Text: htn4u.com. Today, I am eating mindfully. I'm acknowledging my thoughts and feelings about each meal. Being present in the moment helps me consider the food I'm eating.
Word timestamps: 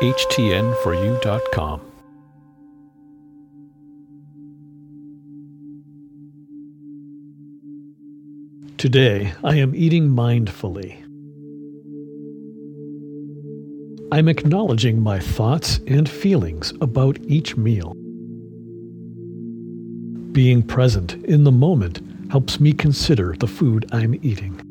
htn4u.com. 0.00 1.80
Today, 8.76 9.32
I 9.42 9.56
am 9.56 9.74
eating 9.74 10.08
mindfully. 10.08 11.04
I'm 14.12 14.28
acknowledging 14.28 15.00
my 15.00 15.18
thoughts 15.18 15.80
and 15.88 16.08
feelings 16.08 16.72
about 16.80 17.18
each 17.22 17.56
meal. 17.56 17.92
Being 20.30 20.62
present 20.62 21.14
in 21.24 21.42
the 21.42 21.50
moment 21.50 22.00
helps 22.30 22.60
me 22.60 22.72
consider 22.72 23.34
the 23.36 23.48
food 23.48 23.84
I'm 23.90 24.14
eating. 24.22 24.67